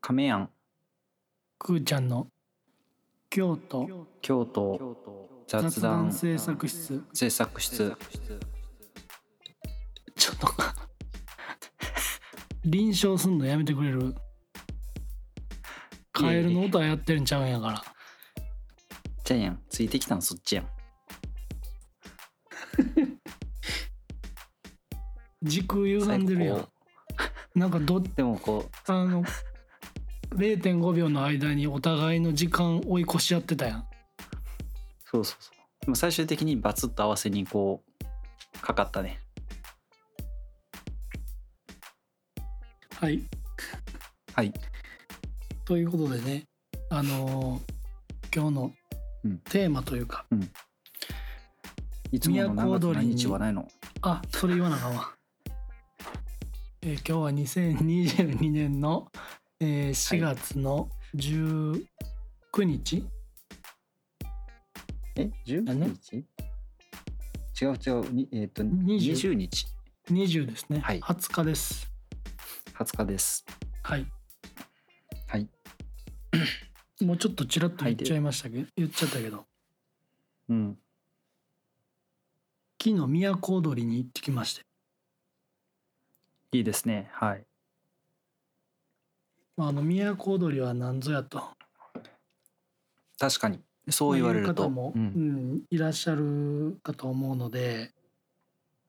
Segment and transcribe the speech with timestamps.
[0.00, 0.50] 亀やん。
[1.58, 2.26] くーちゃんの
[3.28, 7.04] 京都京都雑雑談談制作室。
[7.12, 7.96] 制作室。
[10.16, 10.46] ちょっと
[12.64, 14.14] 臨床すんのやめてくれる？
[16.12, 17.82] カエルの音はやってるんちゃうんやから。
[19.24, 19.62] じゃあやん。
[19.68, 20.68] ついてきたんそっちやん。
[25.42, 26.68] 時空歪んでるやん。
[27.54, 28.92] なんかどでもこう。
[28.92, 29.22] あの
[30.30, 33.84] 0.5秒の間にお互いの時間追い越し合ってたやん。
[35.10, 35.84] そうそうそう。
[35.84, 37.82] でも最終的にバツッと合わせにこ
[38.54, 39.18] うかかったね。
[42.94, 43.22] はい。
[44.34, 44.52] はい。
[45.64, 46.44] ということでね
[46.90, 47.60] あのー
[48.32, 48.72] 今日の
[49.24, 49.38] うん。
[49.38, 50.24] テーマというか、
[52.12, 53.68] いつもの何何日はないの？
[54.02, 55.14] あそれ言わなあかんわ、
[56.82, 59.10] えー今日は2022年の、
[59.62, 61.84] えー4月の19
[62.62, 63.04] 日、
[65.16, 66.24] え？19何日？
[67.60, 68.10] 違う違う。
[68.10, 69.66] にえっ、と20 20日。
[70.10, 71.00] 20ですね、はい。
[71.00, 71.92] 20日です。
[72.72, 73.44] 20日です。
[73.82, 74.06] はい。
[75.28, 75.46] はい。
[77.04, 79.46] もうちょっとちらっと言っちゃいましたけど、言っちゃったけど。
[80.48, 80.78] うん。
[82.82, 84.64] 昨日都踊りに行ってきまして、
[86.52, 87.10] いいですね。
[87.12, 87.49] はい
[89.56, 91.42] まあ、あの都踊りは何ぞやと。
[93.18, 93.60] 確かに。
[93.90, 97.92] そう言われると、方も、ううんん、いらっしゃるかと思うので。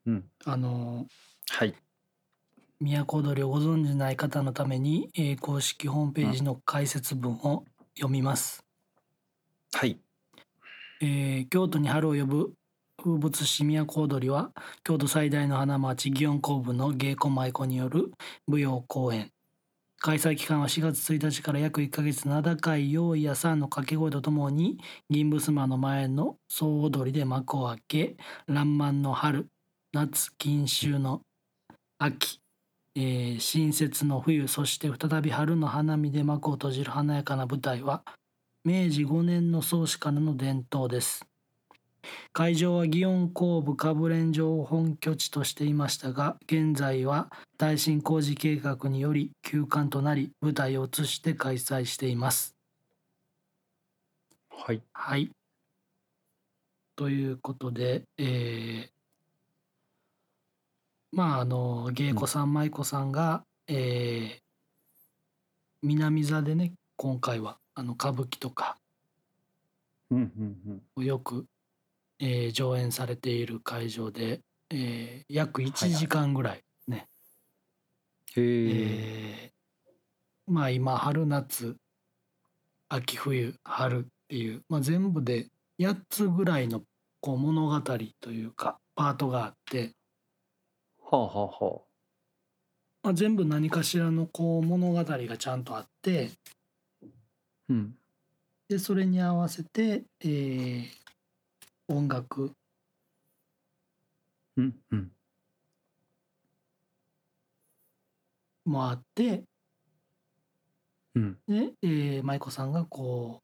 [0.06, 1.08] うん、あの
[1.50, 1.76] はい。
[2.80, 7.66] 都踊りをご存じない方のために、えー公式ホームページの解説文を
[7.96, 8.64] 読みます。
[9.74, 10.00] はい。
[11.02, 12.54] えー京都に春を呼ぶ
[12.98, 14.52] 風物詩都踊りは
[14.84, 18.12] 京都最大の花街祇園公部の芸妓舞妓による
[18.48, 19.32] 舞踊公演
[20.04, 24.80] 開催期間は4月1日から約1ヶ月名高い用意やさんの掛け声とともに
[25.12, 28.18] 銀襖の前の総踊りで幕を開け
[28.48, 29.48] 「らんまんの春」
[29.94, 31.22] 「夏金秋の
[32.00, 32.40] 秋」
[32.98, 38.04] えー新雪の冬そして再び春の花見で幕を閉じる華やかな舞台は
[38.66, 41.31] 明治5年の創始からの伝統です。
[42.34, 52.56] 会場は祇園後部歌舞練場を本拠地としていましたが現在は耐震工事計画により休館となり舞台を移して開催しています。
[54.50, 54.82] はい。
[54.94, 55.32] はい。
[56.96, 58.90] ということでえー
[61.14, 64.42] まああの芸妓さん舞妓さんが、えー
[65.84, 68.78] 南座でね今回はあの歌舞伎とか
[70.12, 71.06] うんうんうん。
[71.06, 71.46] よく、
[72.22, 77.08] えー上演されている会場で、えー約1はい時間ぐらいね、
[78.36, 81.76] へええーまあ今春夏
[82.90, 85.48] 秋冬春っていう、まあ、全部で
[85.80, 86.84] 8つぐらいの
[87.22, 89.94] こう物語というかパートがあって、
[91.02, 91.28] はあは
[91.60, 91.82] あは
[93.04, 96.32] まあ、全部何かしらのこう物語がちゃんとあって。
[96.32, 96.52] あ
[97.70, 97.96] うん。
[98.70, 101.01] でそれに合わせて、えー
[101.92, 102.56] 音楽。
[104.58, 105.12] うんうん。
[108.66, 109.44] もあって。
[111.16, 111.38] うん。
[111.48, 113.42] で、えー舞妓さんがこ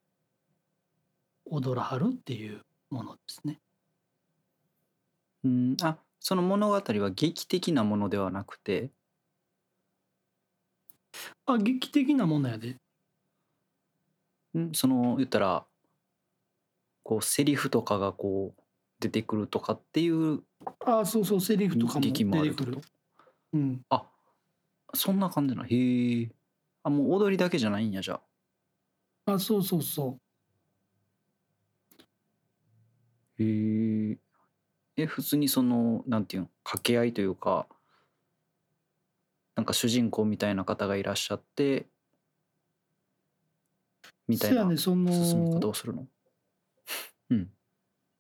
[1.46, 3.60] う踊らはるっていうものですね。
[5.44, 6.82] うんあその物語は
[7.12, 8.92] 劇的なものではなくて。
[11.46, 12.78] あ劇的なものやで。
[14.58, 15.67] んその言ったら
[17.08, 18.62] こうセリフとかがこう
[19.00, 20.42] 出てくるとかっていう
[20.86, 22.82] あそうそうセリフとかも出劇もあてくる。
[23.54, 24.04] うん、あ
[24.94, 26.30] そんな感じなへえ
[26.84, 28.20] あもう踊りだけじゃないんやじゃ
[29.26, 29.32] あ。
[29.36, 30.20] あそうそうそ
[33.40, 34.18] へえ
[34.98, 36.50] え普通にそのなんていうの？
[36.66, 37.68] 掛け合いというか
[39.56, 41.88] なんか主人公みたいな方がいらっしゃって
[44.28, 44.40] みう。
[44.40, 45.10] たいな進み
[45.54, 46.06] 方のをするの？
[47.30, 47.50] うん。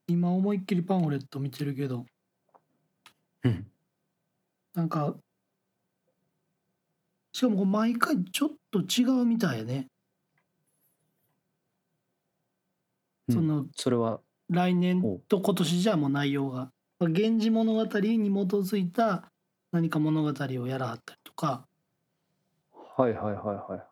[0.07, 2.05] 今思いっきりパンフレット見てるけど。
[3.43, 3.71] うん。
[4.73, 5.15] なんか
[7.31, 9.87] しかもこう毎回ちょっと違うみたいやね。
[13.27, 13.35] うん。
[13.35, 14.21] そのそれは。
[14.49, 16.71] 来年と今年じゃもう内容が
[17.01, 19.29] 「源氏物語」に基づいた
[19.73, 21.67] 何か物語をやらはったりとか。
[22.95, 23.87] はいはいはいはい。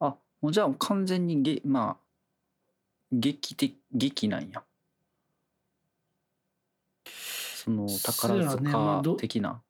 [0.00, 2.06] あもうじゃあ完全にげまあ
[3.10, 4.62] 劇的劇なんや。
[7.54, 8.70] その宝そうやね。
[8.70, 9.62] まあ塚ど的な、っ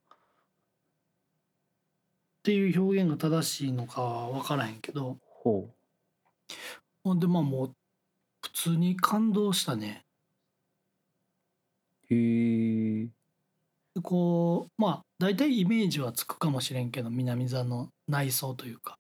[2.43, 5.19] ていう表現が正しいのかは分からへんけど。
[5.43, 5.69] ほ
[7.03, 7.73] ほんでまあもう
[8.43, 10.05] 普通に感動したね。
[12.11, 12.15] う。
[12.15, 13.09] へえ。
[13.95, 18.99] でこうまあ大体イメージはつくかもしれんけど南座の内装というか、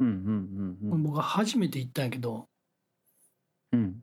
[0.00, 1.02] うんうんうんうん。
[1.02, 2.48] 僕は初めて行ったんやけど
[3.76, 4.02] うん。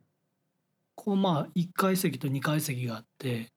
[0.94, 3.48] こうまあ1階席と2階席があって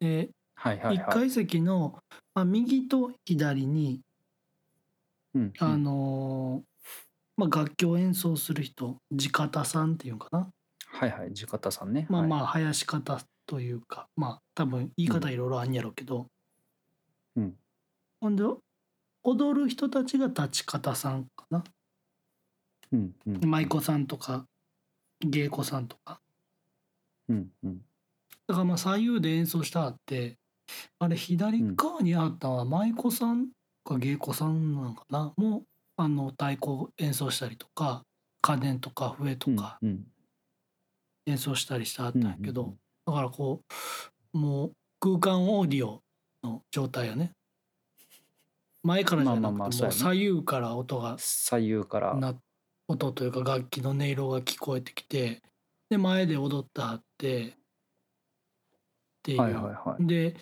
[0.00, 1.12] で1はいはいはい。
[1.12, 1.98] 階席の、
[2.34, 4.00] まあ、右と左に、
[5.34, 6.90] うんあのー
[7.36, 10.48] まあ、楽器を演奏する人地方さんっていうのかな？
[10.92, 11.32] はいはい。
[11.32, 12.06] 地方さんね。
[12.10, 12.42] まあまあ。
[12.42, 16.26] あ林方というかまあ多分言い方いろいろあんやろうけど、
[17.36, 17.54] うん。
[18.20, 18.44] ほんで
[19.22, 21.64] 踊る人たちが立ち方さんかな？
[22.92, 23.50] うんうん。
[23.50, 24.44] 舞妓さんとか
[25.20, 26.20] 芸妓さんとか。
[27.28, 27.78] うんうん。
[28.46, 30.38] だからまあ左右で演奏したあって
[30.98, 33.48] あれ左側にあったのは舞妓さん
[33.84, 35.32] か芸妓さんなのかな？
[35.36, 35.62] もう
[35.96, 38.04] あの太鼓演奏したりとか
[38.40, 40.04] 家電とか笛とかうん
[41.26, 42.74] 演奏したりしてあったうんんやけど、うん
[43.06, 43.62] だからこ
[44.34, 46.02] うもう空間オーディオ
[46.44, 47.32] の状態よね。
[48.82, 52.14] 前からじゃなくてもう左右から音が左右から。
[52.14, 52.34] な
[52.92, 55.42] 音というか楽器の音色が聞こえてきて
[55.88, 57.52] で前で踊ってはってっ
[59.22, 60.06] ていう、はいはいはい。
[60.06, 60.36] で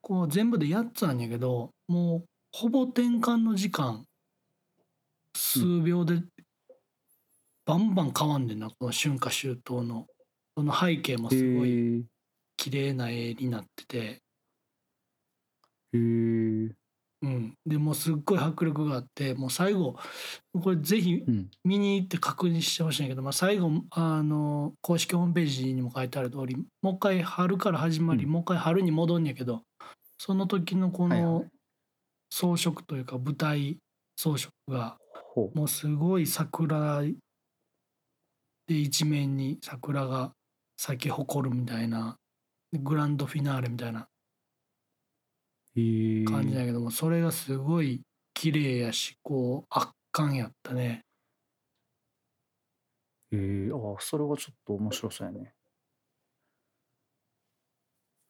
[0.00, 4.04] こう全部で8つあんやけどもうほぼ転換の時間
[5.34, 6.22] 数秒で
[7.66, 10.06] バンバン変わんねんなこの春夏秋冬の
[10.56, 12.02] その背景もへすごいえ。
[12.56, 14.20] 綺麗な絵になってて、へ
[15.94, 16.70] え。
[17.24, 19.96] うん、でもうすっごい迫力があってもう最後
[20.60, 21.50] これぜひうん。
[21.64, 29.62] 見に行って確認してほしいんやけど、まあ、最後あの公式ホームページにも書いてある通りもう一回春から始まり、うんもう一回春に戻んやけど
[30.18, 31.44] その時のこの
[32.30, 33.78] 装飾というか舞台
[34.16, 34.96] 装飾が。
[35.54, 37.14] もうすごい桜で
[38.68, 40.32] 一面に桜が
[40.76, 42.16] 咲き誇るみたいな
[42.72, 44.06] でグランドフィナーレみたいな。
[46.24, 51.04] 感じだけども、それがすごい綺麗やしこう圧巻やったね。
[53.32, 53.70] へえ。
[53.72, 55.52] ああ、それはちょっと面白そうやね。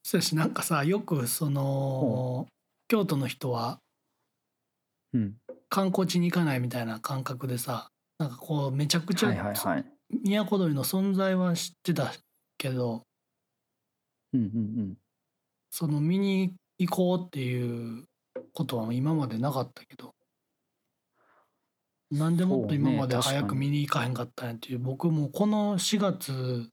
[0.03, 2.47] そうやしなんかさよくその
[2.89, 3.79] 京都の人は
[5.13, 5.35] うん。
[5.69, 7.89] 観光地に行かないみたいな感覚でさ
[8.19, 9.85] なんかこうめちゃくちゃ、はいはいはい。
[10.11, 12.13] 都鳥の存在は知ってた
[12.59, 13.03] けど
[14.33, 14.95] うんうん
[15.71, 18.05] その見に行こうっていう
[18.53, 20.15] ことは今までなかったけど
[22.11, 26.69] なんでもっと今まで早く見に行かへんかったんやっていう僕もこの4月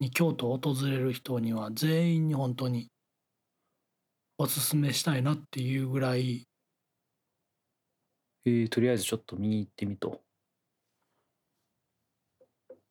[0.00, 2.88] に京都を訪れる人には全員に本当に
[4.38, 6.46] おすすめしたいなっていうぐらい
[8.44, 8.52] うん。
[8.52, 10.20] えー、とりあえずちょっと見に行ってみと。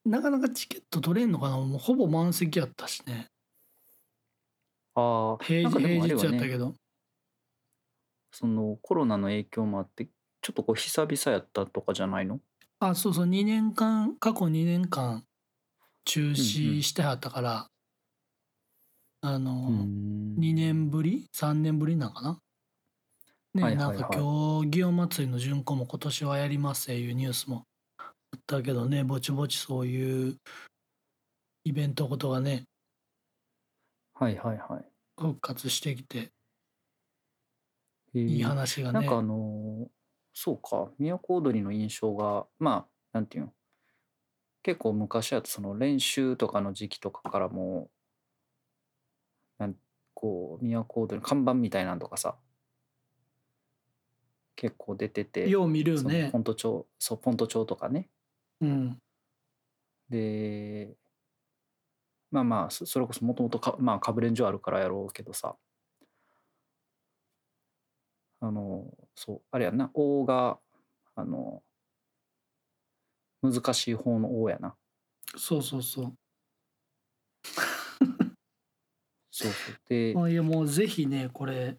[0.05, 3.27] なかなかチケット取れんのかなもうほぼ満席やったしね
[4.95, 6.75] ああ、平日なんかでもあれは平日やったけね、ど。
[8.31, 10.05] そのコロナの影響もあって、
[10.41, 12.41] ちょっとこう久々やったとかじゃないの？
[12.79, 15.25] あそうそう2年間過去2年間
[16.05, 17.71] 中止してはったから、
[19.21, 20.41] あの、うーん。
[20.41, 22.41] 2年ぶり？3年ぶりなんかな？
[23.53, 23.77] ね、はいはいはい。
[23.77, 27.65] なんか今日祇園祭りの巡行も今年はやりますっていうニュースも
[28.31, 30.37] あったけどねぼちぼちそういう
[31.63, 32.65] イベントことがね
[34.21, 34.85] はいはいはい。
[35.17, 36.31] 復活してきて
[38.13, 38.19] え。
[38.19, 39.87] ーいい話がね、なんかあのー
[40.33, 40.91] そうか。
[40.99, 43.53] 都踊りの印象がまあなんていうの？
[44.61, 47.89] 結構昔やとその練習とかの時期とかからも
[49.57, 49.75] なん
[50.13, 52.35] こう都踊りの看板みたいなのとかさ
[54.55, 58.07] 結構出ててよう見るよねポント町そうポント町とかね。
[58.61, 58.97] うん。
[60.09, 60.95] で
[62.31, 65.55] まあまあそそれこそもともとかまあかぶれん所あるからやろうけどさ。
[68.43, 70.59] あのそうあれやんな「王が
[71.15, 71.61] あの
[73.43, 74.75] 難しい方の「王やな。
[75.37, 76.17] そうそうそう。
[79.29, 79.75] そうそう。
[79.87, 81.77] であいやもうぜひねこれ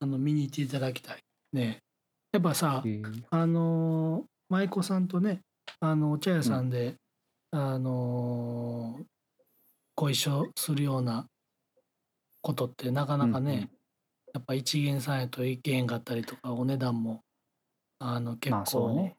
[0.00, 1.22] あの見に行っていただきたい。
[1.52, 1.84] ね。
[2.32, 3.24] やっぱさえー。
[3.30, 5.42] あのー舞妓さんとね
[5.80, 6.96] あのお茶屋さんで、
[7.50, 9.04] あのー
[9.96, 11.26] ご一緒するような
[12.42, 13.70] ことってなかなかね、うんうん。
[14.34, 17.22] やっぱ一元さんやといけへんかったりとかお値段も
[17.98, 19.16] あの結まあそう構ね。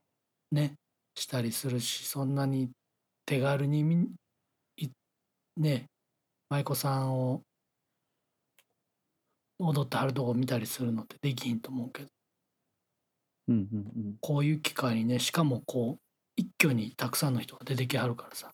[0.51, 0.75] ね,、
[1.15, 2.69] したりするしそんなに
[3.25, 4.07] 手軽にみ
[4.77, 4.87] い
[5.57, 5.87] ね
[6.49, 7.41] 舞妓さんを
[9.59, 12.09] 踊ってはるとこ見たりするのってできひんと思うけど。
[13.49, 14.17] うんうんうん。
[14.21, 15.99] こういう機会にねしかもこう
[16.35, 18.51] 一挙にたくさんの人が出てきはるからさ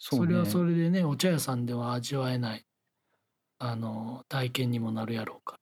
[0.00, 0.72] そそれはそれ。
[0.72, 2.66] れでねお茶屋さんでは味わえない
[3.58, 5.60] あの体験にもなるやろうから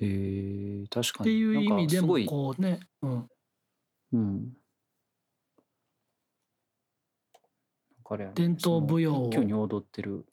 [0.00, 1.30] えー、確かに。
[1.30, 3.28] っていう意味でもこうね、うん、
[4.12, 4.52] うん。
[8.34, 10.24] 伝統舞踊をに踊ってる。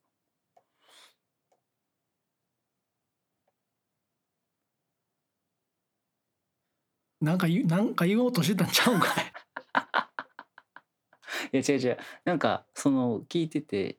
[7.21, 9.35] なんかなんか言おうとしてたんちゃうんかい
[11.52, 11.98] いや違う違う。
[12.25, 13.98] なんかその聞いてて、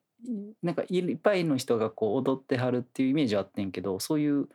[0.63, 4.49] なんかいっぱいの人がこう踊ってはるっていうイメージはあってんけど、そういう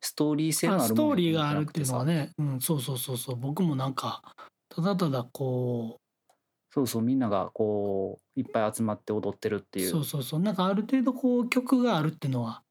[0.00, 2.14] ストーリー性のあるあストーリーもがあるっていうのはね。
[2.14, 4.22] ね、うん、そうそうそうそう僕もなんか
[4.68, 5.98] ただただこ
[6.74, 9.90] そうそう、みんながこう、いっぱい集まって踊ってるってういう。
[9.90, 12.62] そうそうそうなんかある程度こう曲があるっていうのは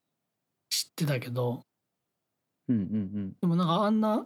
[0.70, 1.64] 知ってたけど
[2.68, 2.86] うんうんう
[3.20, 3.34] ん。
[3.40, 4.26] でもなんかあんな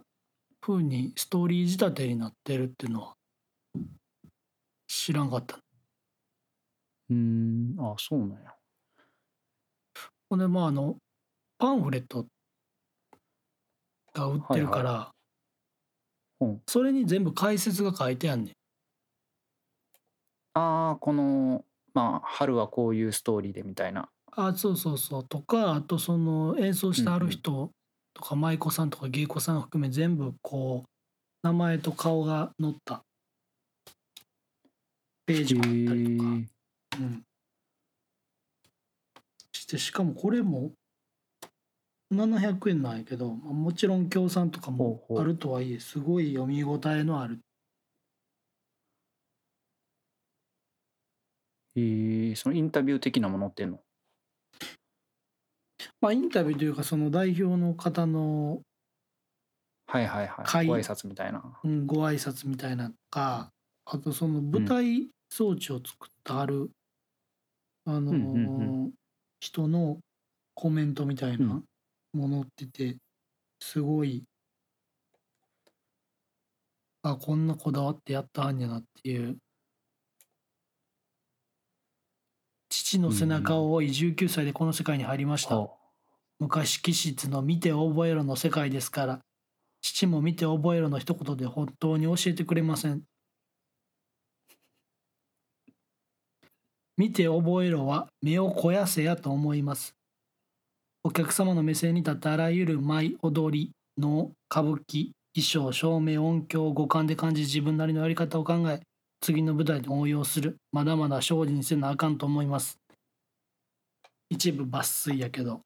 [0.62, 3.15] 風にストーリー仕立てになってるっていうのは
[4.88, 5.58] 知らんかった。
[7.10, 8.56] うーん、あ、そうなんや。
[10.30, 10.98] ほんでまああの
[11.58, 12.26] パンフレット
[14.14, 15.12] が売ってるから、は
[16.42, 16.62] いうん。
[16.68, 18.54] それに全部解説が書いてあんねん。
[20.54, 21.64] ああ、この、
[21.94, 24.10] まあ、春はこういうストーリーでみたいな。
[24.32, 25.24] あそうそうそう。
[25.24, 27.72] とかあとその演奏してはる人
[28.14, 30.90] とか舞妓さんとか芸妓さん含め全部こう
[31.42, 33.05] 名前と顔が載った
[35.26, 36.46] ページもあったりとか、へー
[37.00, 37.24] うん、
[39.52, 40.72] してしかもこれも
[42.14, 47.40] 700円なんやけど、まあ、もちろん協賛とかもあるとはいえすごい読み応えのある。
[51.78, 53.80] えー、そのインタビュー的なものっていうの？
[56.00, 58.62] まあインタビューというかその代表の方の、
[59.88, 60.46] はいはいはい。
[60.46, 61.44] 会ご挨拶みたいな。
[61.64, 63.52] うん、ご挨拶みたいなのか
[63.86, 66.72] あとその舞台装置を作ってある、
[67.84, 68.92] あのーうんうん
[69.42, 70.00] 人の
[70.54, 71.62] コメントみたいな
[72.14, 72.98] ものってて
[73.60, 74.24] すごい
[77.04, 79.38] あこんなこだわってやったはんやなっていう。
[82.70, 85.78] 父の背中を追い19歳でこの世界に入りました、ほ
[86.40, 89.20] 昔気質の見て覚えろの世界ですから
[89.82, 93.04] 父も見て覚えろの一言で本当に教えてくれません
[96.98, 99.96] 見て覚えろは目を肥やせやと思います。
[101.04, 108.82] お客様の目線に立ってあらゆる舞踊りの歌舞伎衣装照明音響を五感で感じ自分なりのやり方を考え
[109.22, 112.80] 次の舞台で応用するまだまだ精進せなあかんと思います。
[114.30, 115.56] 一部抜粋やけど。
[115.56, 115.62] う。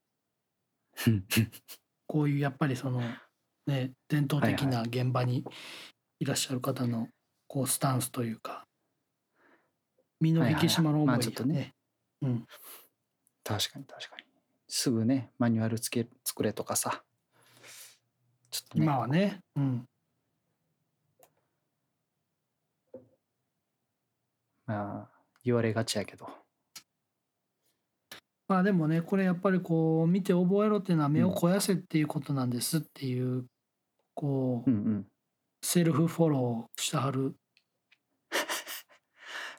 [2.06, 3.00] こういうやっぱりその
[3.66, 5.44] ね伝統的はいな現場に
[6.18, 7.08] いらっしゃる方の
[7.46, 8.66] こうスタンスというか
[10.20, 11.74] 身の引き締まる思いはいはいはいまあちょっとね。
[12.22, 12.46] うん
[13.42, 14.24] 確かに確かに。
[14.68, 17.02] すぐね、マニュアルつけ作れとかさ。
[18.50, 18.84] ちょっとね。
[18.84, 19.88] 今はねうん
[24.66, 25.08] まあ、
[25.42, 26.28] 言われがちやけど。
[28.46, 33.46] まあでもねこれやっぱりこう見て覚えろっていうのは目を肥やせっていうことなんですっていう
[34.14, 35.06] こううんうん。
[35.62, 37.34] セルフフォローしてはる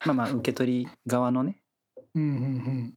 [0.06, 1.62] まあまあ、受け取り側のね。
[2.16, 2.38] うんうんう
[2.70, 2.94] ん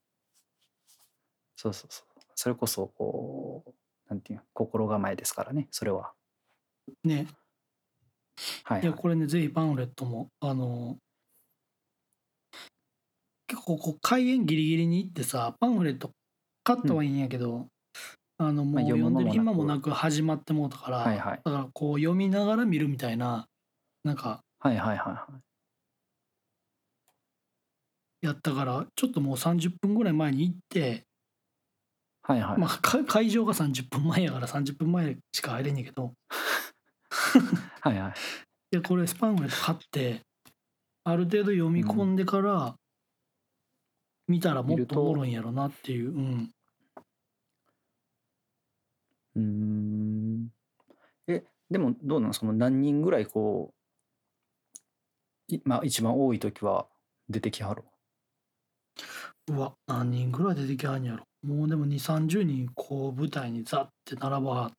[1.57, 2.23] そうそうそう。
[2.35, 3.71] それこそ、こう、
[4.09, 6.13] なんていうの心構えですからね、それは。
[7.05, 7.27] ね
[8.65, 8.83] はい、はい。
[8.83, 10.99] いやこれねぜひパンフレットもあの
[13.47, 16.11] 結構こう開演ギリギリに行ってさパンフレット
[16.65, 17.69] 買ったはいいんやけど、
[18.39, 21.41] あのもうまあ読読んでるむ間もなく暇もなく始まってもうたから、はいはい。
[21.45, 23.47] だからこう読みながら見るみたいな
[24.03, 25.54] なんかはいはいはいはい。
[28.25, 31.05] やったからちょっともう30分ぐらい前に行って、
[32.23, 32.59] はいはい。
[32.59, 36.15] まあ、か会場が30分前やから30分前しか入れんねんけど
[37.83, 38.13] はいはい。
[38.73, 40.23] いやこれスパンフレット買って
[41.05, 42.75] ある程度読み込んでから
[44.27, 46.51] 見たらもっとおもろいんやろなっていう、うん、
[49.37, 50.49] うーん。
[51.27, 53.75] え、でもどうなのその何人ぐらいこ
[55.51, 56.87] う、いまあ一番多い時は
[57.29, 57.83] 出てきはる？
[59.49, 64.71] うわ何人ぐらい出てきはんやろもうでも2 3 0人こう舞台にザッて並ば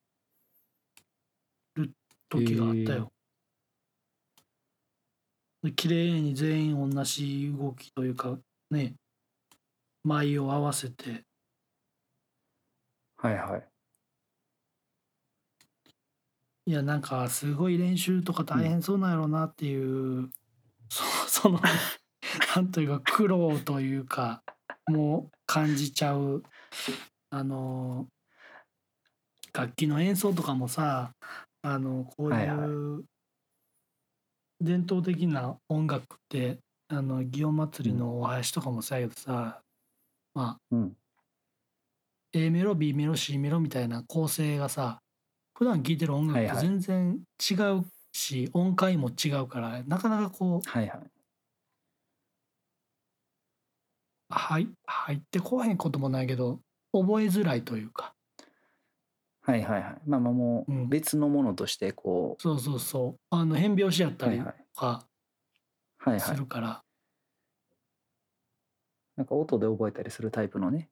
[1.76, 1.90] る
[2.28, 3.12] 時があったよ。
[5.62, 8.38] で綺麗に全員同じ動きというか
[8.70, 8.94] ね
[10.04, 11.24] 舞を合わせて
[13.16, 13.68] はいはい。
[16.68, 20.28] いやなんかすごい練習とか大変そうなんやろうなっていう、
[20.90, 21.04] そ
[21.42, 21.60] その
[22.56, 24.42] なんというか苦労というか
[24.86, 26.42] もう感じちゃう
[27.30, 28.08] あの
[29.52, 31.12] 楽器の演奏とかもさ
[31.62, 33.04] あのこうはいはいいう
[34.60, 39.60] 伝統的な音楽ってあの祇園祭りのお囃子とかもそうやけどさ、
[40.34, 40.96] まあうん。
[42.32, 45.00] A メロ B メロ C メロみたいな構成がさ
[45.56, 51.00] 普段聴いてる音楽とはいはい全然違うし、音階も違うからなかなかこうはいはい。
[54.28, 56.60] はい入ってこへんこともないけど
[56.92, 58.14] 覚えづらいというか
[59.42, 59.96] はいはいはい。
[60.06, 64.64] まあまあもう別のものとしてこそうそうそうあの変拍子やっう、たりとはいはい。
[64.74, 64.86] か
[65.98, 66.20] はいはい。
[66.20, 66.82] するから、
[69.16, 70.90] なんか音で覚えたりするタイプのね。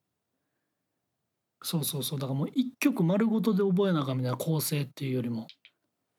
[1.63, 5.47] そうそうそうだからもう一曲丸ごとで覚えなあかんみたいな構成っていうよりも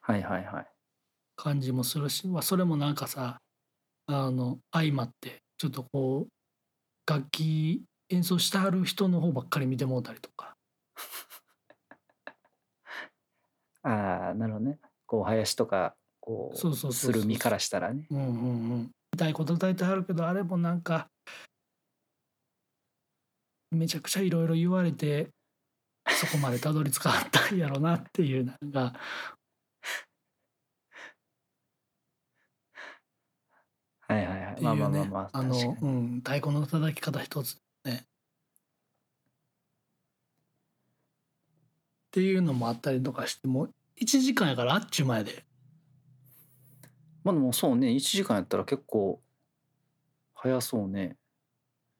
[0.00, 0.66] はいはいはい。
[1.36, 3.38] 感じもするし、まあ、それもなんかさ
[4.06, 6.28] あの相まってちょっとこう
[7.06, 10.56] 楽器演奏してはる人の方ばっかり見てもうたりとか
[13.82, 14.80] ああ、なるほどね。
[15.06, 18.06] こう、林とか、こう、そうそうする身からしたらね。
[18.10, 21.08] うんうんうん痛いこと叩いてはるけどあれもなんか
[23.70, 25.30] めちゃくちゃいろいろ言われて
[26.08, 28.94] そこまでたどり着かはったんやろなっていうなんか
[34.08, 34.60] はいはいはい。
[34.60, 35.30] まあまあまあまあ。
[35.32, 38.06] あのうん太鼓の叩き方一つねっ
[42.12, 43.70] ていうのもあったりとかしてもう
[44.00, 45.44] 1時間やからあっちゅう前で
[47.24, 49.20] まあでもそうね、1時間やったら結構、
[50.36, 51.16] 早そうね。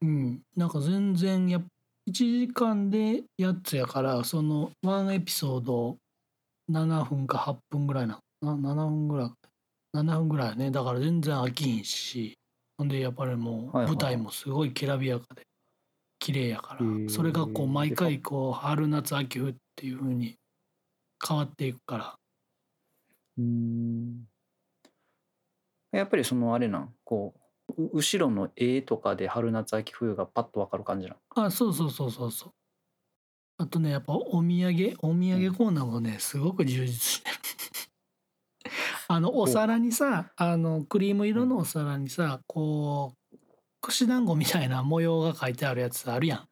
[0.00, 1.64] うんなんか全然やっ
[2.08, 5.98] 1時間でやつやからその1エピソード
[6.70, 9.30] 7分か8分ぐらいなな？7分ぐらい
[10.02, 12.38] 7分ぐらいやねだから全然飽きんし
[12.78, 13.94] ほんでやっぱりもうはいはい。
[13.94, 15.42] 舞台もすごいきらびやかで
[16.18, 20.36] 綺麗やからへーそれがこう毎回こう春夏秋冬っていう風に
[21.26, 22.14] 変わっていくから。
[23.38, 24.24] うーん。
[25.92, 27.34] やっぱりそのあれなん、こ
[27.78, 31.16] う、う後ろの絵とかで春夏秋冬がパッとわかる感じなん？
[31.46, 32.50] あそうそうそうそうそう。
[33.58, 37.35] あとねやっぱお土産お土産コーナーもねすごく充実してる
[39.08, 43.36] あのお皿にさあのクリーム色のお皿にさこう
[43.80, 46.48] 串団子みたいな模様が書いてあるやつあるやん。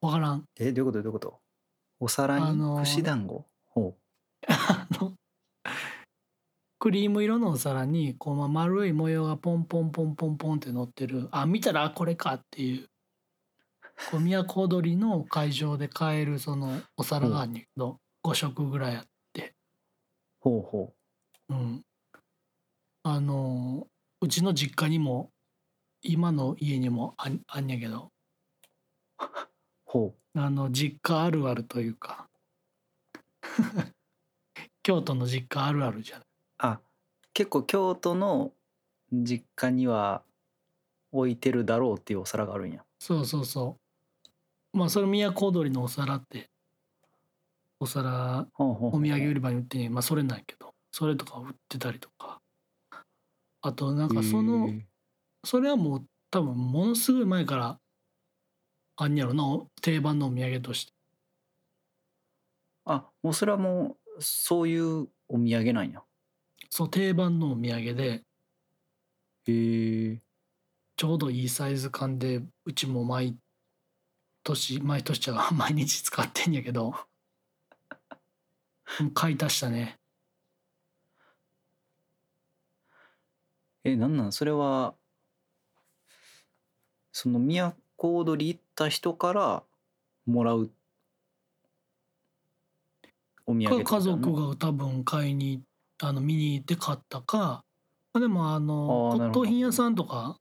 [0.00, 0.44] わからん。
[0.58, 1.02] え、どういうこと？
[1.02, 1.38] どういうこと？
[2.00, 3.94] お皿にあのー串団子、ほ
[4.48, 5.14] あの
[6.80, 12.88] クリーム色のお皿にこうま丸い模様がポンポンポンポンポンって乗ってるあ見たらあこれかっていう
[14.10, 19.04] こう都踊りの会場で買えるそのお皿があんねんけど5色ぐらいあっ
[20.42, 20.92] ほうほ
[21.50, 21.54] う。
[21.54, 21.84] ん。
[23.04, 23.86] あの
[24.20, 25.30] うちの実家にも
[26.02, 28.10] 今の家にもあんあんねんけど。
[29.18, 29.24] う。
[29.84, 32.28] ほあの実家あるあるというか。
[34.82, 36.26] 京都の実家あるあるじゃない。
[36.58, 36.80] あ
[37.34, 38.52] 結構京都の
[39.12, 40.24] 実家には
[41.12, 42.84] 置いてるだろうっていうお皿があるんや。
[42.98, 43.78] そうそうそ
[44.74, 44.76] う。
[44.76, 46.50] まあそれ都踊りのお皿って
[47.82, 52.40] お皿お土産売り場に売ってねまあそれなんやけどそれとか売ってたりとか。
[53.60, 54.70] あとなんかその
[55.44, 57.78] それはもう多分ものすごい前から
[58.96, 60.92] あんやろなお定番のお土産として。
[62.84, 66.02] あもうそれはもうそういうお土産なんや。
[66.70, 68.22] そう定番のお土産で。
[69.46, 70.20] へえ
[70.96, 73.36] ちょうどいいサイズ感でうちも毎
[74.44, 76.94] 年毎年じゃ 毎日使ってんやけど
[79.14, 79.98] 買い足したね。
[83.84, 84.32] えなんなん？
[84.32, 84.94] それは
[87.10, 89.62] その都踊り行った人から
[90.26, 90.70] もらう
[93.46, 95.62] お土産家族が多分買いに
[96.00, 97.64] あの見に行って買ったか。
[98.12, 100.38] あでもあの骨董品屋さんとか。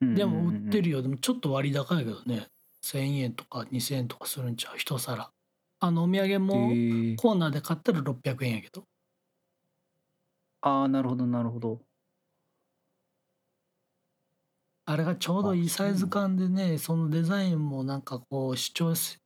[0.00, 1.02] でも売ってるよ。
[1.02, 2.46] でもちょっと割高やけどね。
[2.82, 4.78] 1,000円とか2,000円とかするんちゃう？
[4.78, 5.30] 一皿
[5.78, 6.68] あのお土産も
[7.16, 8.84] コーナーで買ったら600円やけど。
[10.60, 11.80] ああなるほどなるほど。
[14.84, 19.18] あれがちょうどいいサイズ感でねそのデザインもなんかこう主張し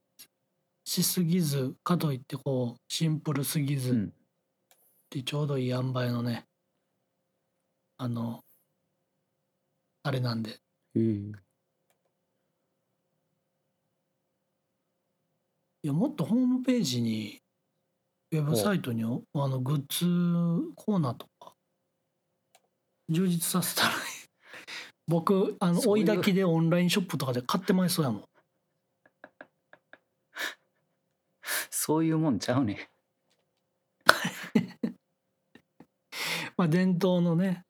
[0.85, 4.13] しすぎずかといってこうシンプルすぎずっうん。
[5.11, 6.47] てちょうどいい塩梅のね
[7.99, 8.43] あの
[10.03, 10.51] あれなんで。
[10.95, 11.50] へえ
[15.83, 17.40] いやもっとホームページに
[18.33, 21.55] ウェブサイトにおあのグッズコーナーとか
[23.09, 23.95] 充実させたら
[25.09, 28.25] 僕あの追い焚きでオンラインショップとかで買ってまいそうやもん。
[31.71, 32.90] そういうもんちゃうね。
[36.57, 37.64] まあ伝統のね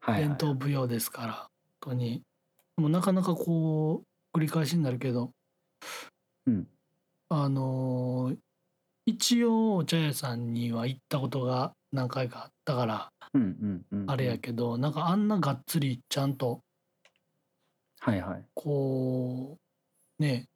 [0.00, 2.22] はい、はい、伝統舞踊ですから本当に。
[2.76, 4.02] でもなかなかこ
[4.32, 5.32] う繰り返しになるけど
[6.46, 6.68] うん
[7.30, 8.36] あのー
[9.06, 14.10] 一応お茶屋さんには行ったことが何回かあったからうんうんうんうん。
[14.10, 16.60] あれやけどなんかあんながっつりちゃんと
[18.00, 18.44] はいはい。
[18.54, 19.58] こ
[20.18, 20.46] うね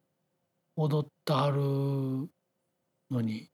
[0.77, 2.29] 踊ってはる
[3.11, 3.49] のに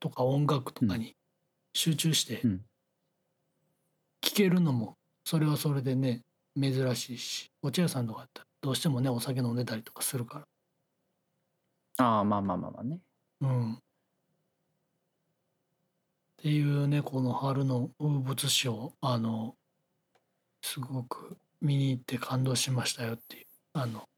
[0.00, 1.14] とか音楽とかに
[1.72, 2.60] 集中してうん。
[4.20, 6.22] 聴けるのもそれはそれでね
[6.60, 10.42] 珍しいしお茶屋さんとかやったらどうしてもねお酒飲んでたりとかするか
[11.98, 12.98] ああまあまあまあまあね。
[13.40, 13.74] らうん。
[13.74, 13.78] っ
[16.38, 19.54] ていうねこの春の風物詩をあの
[20.62, 24.08] すごく見に行って感動しましたよっていうあの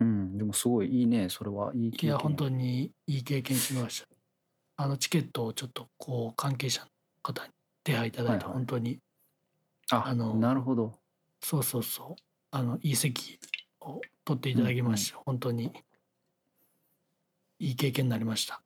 [0.00, 1.72] うんでもすごいいいねそれは。
[1.74, 2.10] いい経験。
[2.10, 4.08] いや本当にいい経験しました。
[4.76, 6.88] あのチケットをちょっとこう関係者の
[7.22, 7.50] 方に
[7.82, 8.54] 手配いただいてはいはい。
[8.58, 8.98] 本当に。
[9.90, 10.92] ああのなるほど。
[11.42, 12.22] そうそうそう。
[12.50, 13.38] あのいい席
[13.88, 15.72] を取っていただきまして、本当に。
[17.60, 18.62] いい経験になりました。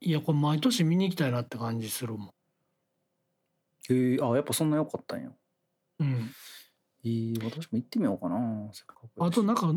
[0.00, 2.28] いやこれ毎年見に行きたいなって感じするもん。
[3.90, 5.30] へえあやっぱそんな良かったんや。
[6.00, 6.30] うん。
[7.04, 9.72] えー、私も行ってみようかなせっかくあとなんか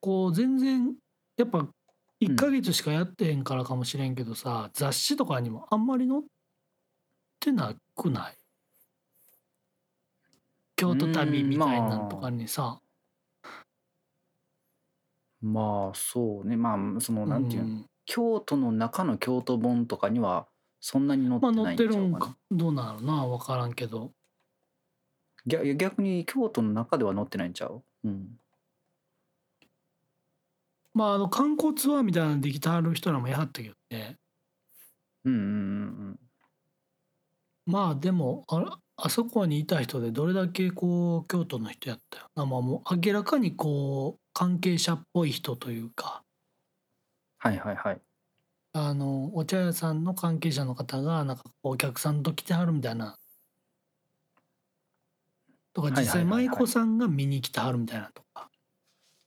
[0.00, 0.94] こう全然
[1.36, 1.68] やっぱ
[2.20, 6.22] 1ヶ月しかやってへんからかもしれんけどさ、雑誌とかにもあんまり載っ
[7.40, 8.38] てなくない？
[10.82, 12.80] 京都旅みたいなんとかにさ、
[15.40, 16.56] まあそうね。
[16.56, 17.86] まあそのなんていうの、ん。
[18.04, 20.48] 京都の中の京都本とかには
[20.80, 22.36] そんなに載ってまあ載ってないんちゃうかな、るんか。
[22.50, 23.26] どうなるな。
[23.28, 24.10] 分からんけど。
[25.46, 27.84] 逆逆に京都の中では載ってないんちゃう？
[28.02, 28.40] うん。
[30.94, 34.16] まああの観光ツアーみたいなのできてはる人らもやはったけどね。
[35.26, 35.44] うんうんう
[36.10, 36.20] ん。
[37.66, 42.26] まあでもあらあそこにいた人でどれだけこう京都の人やったよ。
[42.34, 46.22] なまあもう明らかにこう関係者っぽい人というか。
[47.38, 48.00] はいはいはい。
[48.74, 53.18] あのお茶屋さんの関係者の方がなんかこうお客さんと来てはるみたいな。
[55.74, 56.48] とかはいはい実際はいはい。
[56.48, 58.50] 舞妓さんが見に来てはるみたいなとか、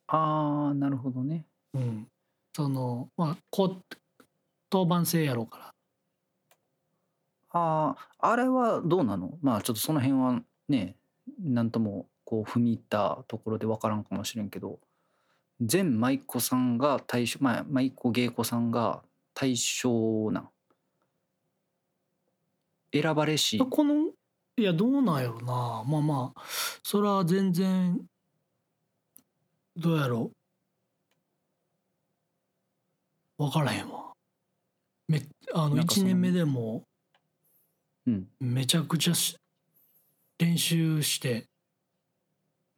[0.08, 1.46] ああなるほどね。
[1.74, 2.08] うん、
[2.56, 3.96] そのまあこう
[4.70, 5.75] 当番制やろうから
[7.58, 9.38] あああれはどうなの？
[9.42, 10.98] まあちょっとその辺はね
[11.42, 14.78] なんともこう踏み入ったところで分からんかもしれんけど
[15.62, 20.50] 全舞妓さんが対象まあ舞妓芸妓さんが対象なん？
[22.92, 23.58] 選ばれし。
[23.58, 24.12] この
[24.58, 25.84] いやどうなんやろな。
[25.88, 26.42] まあまあ
[26.84, 28.02] それは全然
[29.78, 30.32] どうやろ
[33.38, 33.44] う。
[33.44, 34.12] 分からへんわ。
[35.08, 35.22] め
[35.54, 36.84] あの1なんかその年目でも
[38.08, 38.28] うん。
[38.40, 39.36] めちゃくちゃし
[40.38, 41.48] 練習して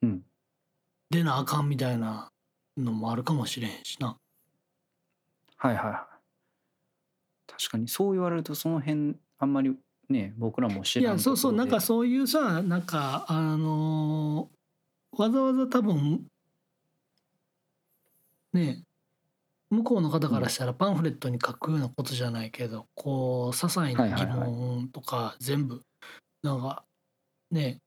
[0.02, 0.22] うん。
[1.10, 2.30] 出なあかんみたいな
[2.78, 4.18] のもあるかもしれへんしな。
[5.58, 6.18] はいはいはい。
[7.48, 9.76] 確かにそう言われるとその辺あんまり
[10.10, 14.58] ね僕らも知いらんやそうそうなんかそういうさなんかあのー
[15.22, 16.28] わざわざ多分
[18.54, 18.84] ね
[19.70, 25.82] 向こうの方からしたらパンフレットに書くようなことじゃないけど、こう些細な疑問とか全部
[26.44, 26.84] なんか
[27.52, 27.82] ね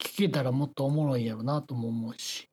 [0.00, 2.48] 聞けたらもっとおもろいんやろなとも思うし。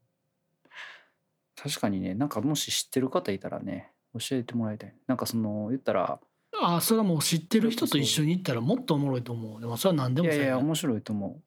[1.62, 4.96] 確かにねなんかもし知ってる方いたらね教えてもらいたい。
[5.08, 6.20] なんかその言ったら
[6.62, 9.62] ああそれはもう知ってる人と一緒に行ったらもっとおもろいと思う。
[9.62, 11.42] でもそれは何でいもそうややいや面白いと思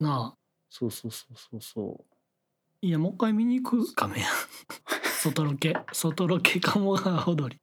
[0.00, 0.04] う。
[0.04, 0.38] なあ。
[0.70, 2.04] そうそうそうそうそう。
[2.80, 4.26] いやもう一回見に行くかめや
[5.24, 5.74] 外ロケ。
[5.92, 7.60] 外ロケ鴨川踊り。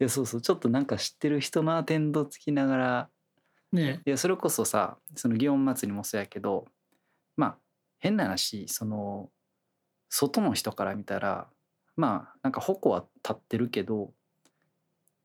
[0.00, 0.40] いやそうそう。
[0.40, 3.10] ちょっとなんか知ってる人のアテンドつきながら。
[3.72, 6.64] ねいやそれこそさその祇園祭りもそうやけど
[7.36, 7.58] まあ
[7.98, 9.28] 変な話その
[10.08, 11.48] 外の人から見たら
[11.94, 14.14] まあなんか矛は立ってるけど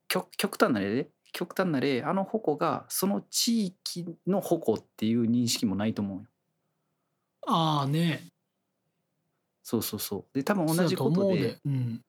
[0.10, 6.26] 極極端な例で極端な例あの矛がその地域の矛っていう認識もないと思うよ。
[7.48, 8.33] ああね
[9.64, 10.26] そうそうそう。
[10.34, 11.54] で多分同じことで。
[11.54, 12.02] そううん。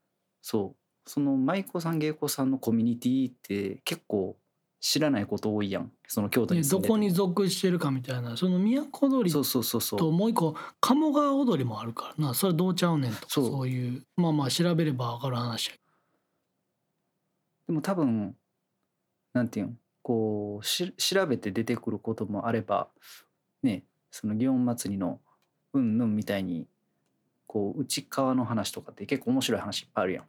[0.42, 1.10] そう。
[1.10, 4.36] その舞妓さん芸妓さんのコミュニティって結構
[4.80, 5.92] 知らないこと多いやん。
[6.08, 8.36] その京都にどこに属してるかみたいな。
[8.36, 9.30] その都通り。
[9.30, 9.98] そうそうそうそう。
[9.98, 12.34] ともう一個鴨川踊りもあるからな。
[12.34, 13.68] それどうちゃうねんとかそう。
[13.68, 14.02] いう。
[14.16, 15.74] まあまあ調べれば分かる話や。
[17.66, 18.36] でも多分
[19.32, 19.78] なんていうん？
[20.02, 22.88] こうし調べて出てくることもあれば
[23.62, 25.18] ねその祇園祭りの
[25.72, 26.66] うんぬんみたいに
[27.54, 30.24] こう内側の話とかって結構面白い話いっぱいあるやん。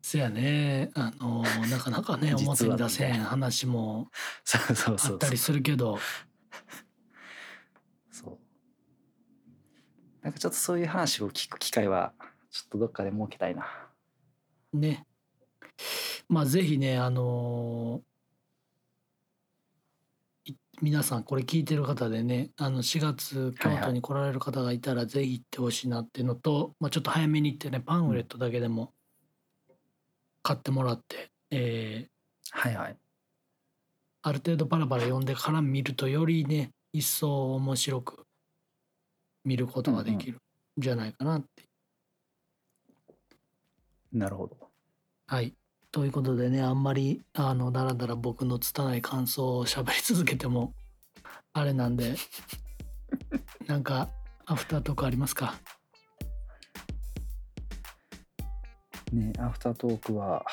[0.00, 0.90] せやね。
[0.94, 4.10] あの なかなかね表に出せへん話も
[4.86, 5.98] あったりするけど。
[8.10, 8.38] そう。
[10.22, 12.14] なんかちょっとそういう話を聞く機会は
[12.50, 13.66] ちょっとどっかで設けたいな。
[14.72, 15.06] ね。
[16.26, 18.13] まあぜひねあのい
[20.82, 28.92] 皆さんこれ聞いてる方でねあの4月京都に来られる方がいたらぜひ行ってほしいなっていうのと、まあ、ちょっと早めに行ってねパンフレットだけでも
[30.42, 32.14] 買ってもらって、えー
[32.54, 32.96] はいはい。
[34.22, 38.24] ある程度パラパラ読んでから見るとよりね一層面白く
[39.44, 40.38] 見ることができるん
[40.78, 41.64] じゃないかなって。
[44.12, 44.56] なるほど。
[45.26, 45.54] はい。
[45.94, 50.74] ということでねあんまりあのだらだら僕の拙い感想を喋り続けても
[51.52, 52.16] あれなんで
[53.68, 54.08] なんか
[54.44, 55.54] アフタートークありますか？
[59.12, 60.44] ねアフタートークは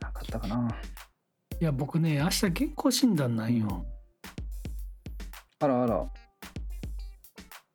[0.00, 0.68] なかったかな。
[1.60, 3.84] いや僕ね明日健康診断なんよ。
[5.58, 6.08] あらあら。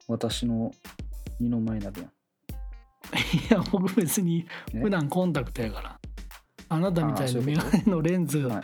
[0.08, 0.72] 私の
[1.42, 2.12] 二の舞鍋やん。
[3.36, 4.80] いや僕別にえ？
[4.80, 6.00] 普段コンタクトやから
[6.70, 8.64] あなたみたいあーそういうことに眼鏡のレンズがはい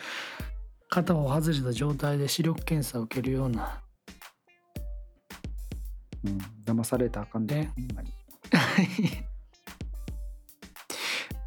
[0.94, 3.82] 片方外れた状態で視力検査を受けるような
[6.24, 7.74] うん、騙されたらあかんで、ね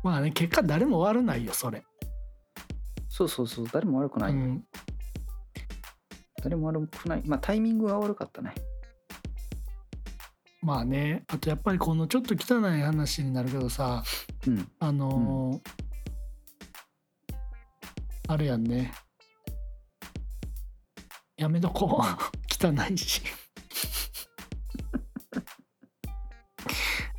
[0.03, 1.85] まあね結果誰も悪ないよそれ、
[3.09, 4.33] そうそうそう、誰も悪くない。
[4.33, 4.65] うん、
[6.43, 7.23] 誰も悪くない。
[7.25, 8.53] まあタイミングが悪かったね。
[10.61, 14.03] まあねあとやっぱりこのちょっと汚い話になるけどさ
[14.47, 14.69] うん。
[14.81, 15.84] あのー
[18.29, 18.93] あれやんね。
[21.37, 22.07] やめとこう。
[22.67, 23.23] 汚いし。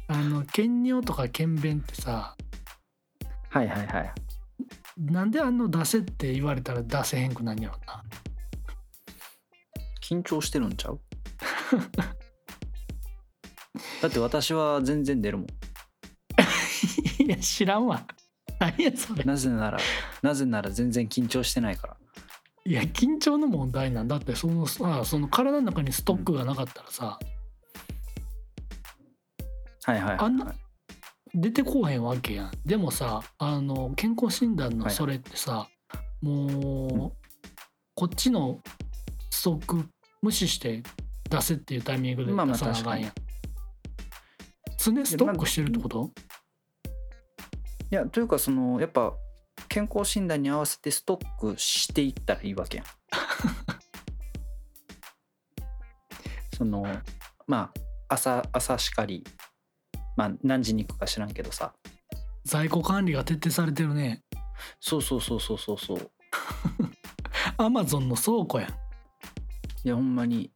[0.08, 2.38] あの検尿とか検便ってさ
[3.50, 4.14] はいはいはい。
[4.98, 8.04] なんであの出せって言われたら出せへんくなんやろな。
[10.02, 11.02] 緊張してるんちゃう？
[14.02, 15.48] だって私は全然出るもん。
[17.24, 18.06] いや知らんわ。
[18.60, 19.24] 何やそれ。
[19.24, 19.80] なぜなら、
[20.26, 21.98] なぜなら全然緊張してないから。
[22.66, 24.16] いや緊張の問題なんだ。
[24.16, 27.20] ってそのさその体の中にストックがなかったらさ、
[29.84, 30.52] はいはいはい、あんな
[31.36, 32.52] 出てこうへんわけやん。
[32.66, 35.68] でもさあの健康診断のそれってさ、
[36.22, 37.28] もう
[37.94, 38.62] こっちの
[39.30, 39.86] ストック
[40.24, 40.82] 無視して
[41.30, 43.12] 出せっていうタイミングで出さなあかんやん、
[44.80, 46.10] 常ストックしてるってこと？
[47.92, 49.14] いやというかそのやっぱ
[49.68, 52.86] 健康診断に合わせてストックしていったらいいわけやん。
[56.56, 56.86] その
[57.48, 57.72] ま
[58.08, 59.26] あ朝朝しかり
[60.16, 61.74] まあ何時に行くか知らんけどさ。
[62.46, 64.24] 在庫管理が徹底されてるね。
[64.80, 66.12] そうそうそうそうそうそう。
[67.58, 68.70] アマゾンの倉庫やん。
[68.70, 70.52] いやほんまに。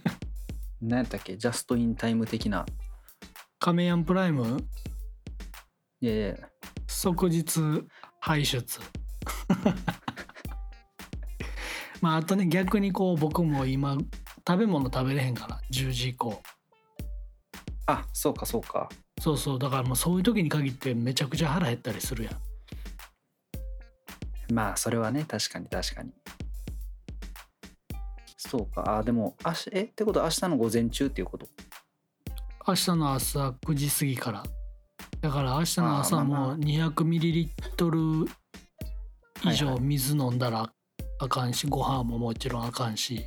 [0.80, 1.36] 何やったっけ？
[1.36, 2.66] ジャストインタイム的な。
[3.58, 4.66] 亀ヤンプライム？
[6.00, 6.36] いやいや。
[6.88, 7.84] 即日
[8.24, 8.64] 排出。
[12.00, 13.98] まああとね逆にこう僕も今
[14.46, 16.40] 食べ物食べれへんから10時以降。
[17.86, 18.88] あそうかそうか。
[19.20, 19.58] そうそう。
[19.58, 22.40] だからもうそういう時に限ってめちゃくちゃ腹減ったりするやん。
[24.54, 26.12] まあそれはね確かに確かに。
[28.36, 28.98] そうか。
[28.98, 31.48] あでも明日えってことは明日の午前中っていうこと？
[32.68, 34.44] 明日の朝9時過ぎから
[35.22, 36.58] だから明日の朝もあーまあまあ。
[36.58, 38.26] 200ミリリットル
[39.44, 40.72] 以上水飲んだら
[41.20, 43.24] あかんしご飯ももちろんあかんし。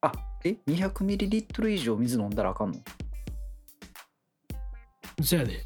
[0.00, 0.12] あ
[0.44, 2.78] え200ミリリットル以上水飲んだらあかんの？
[5.22, 5.62] そやで。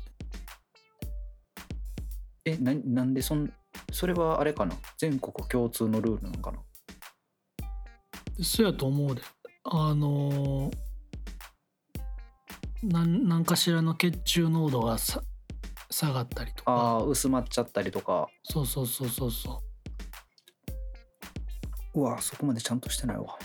[2.44, 3.50] えななんでそん
[3.92, 4.74] それはあれかな？
[4.98, 6.58] 全国共通のルールなのかな？
[8.42, 9.22] そやと思うで。
[9.62, 10.83] あのー
[12.88, 15.22] なんなんかしらの血中濃度がさ
[15.90, 16.72] 下がったりとか。
[16.72, 18.28] あー薄まっちゃったりとか。
[18.42, 19.62] そうそうそうそうそ
[21.94, 22.00] う。
[22.00, 23.38] うわそこまでちゃんとしてないわ。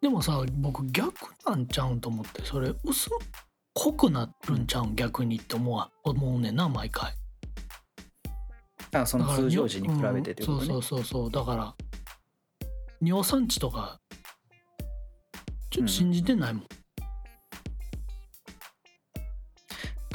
[0.00, 1.14] でもさ僕逆
[1.46, 3.08] なんちゃうんと思ってそれ薄
[3.74, 7.14] 濃くなるんちゃうん逆にって思うわ思うねんな毎回。
[8.94, 11.30] あそのだから通常時に比べてってことね、うんそうそうそうそう。
[11.30, 11.74] だから
[13.00, 14.00] 尿酸値とか
[15.70, 16.66] ちょっと信じてないもん、